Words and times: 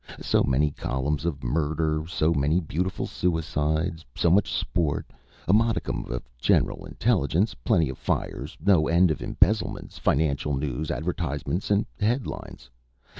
So 0.19 0.41
many 0.43 0.71
columns 0.71 1.25
of 1.25 1.43
murder, 1.43 2.05
so 2.07 2.33
many 2.33 2.59
beautiful 2.59 3.05
suicides, 3.05 4.03
so 4.15 4.31
much 4.31 4.51
sport, 4.51 5.05
a 5.47 5.53
modicum 5.53 6.05
of 6.11 6.23
general 6.39 6.85
intelligence, 6.87 7.53
plenty 7.53 7.87
of 7.87 7.99
fires, 7.99 8.57
no 8.59 8.87
end 8.87 9.11
of 9.11 9.21
embezzlements, 9.21 9.99
financial 9.99 10.55
news, 10.55 10.89
advertisements, 10.89 11.69
and 11.69 11.85
head 11.99 12.25
lines. 12.25 12.67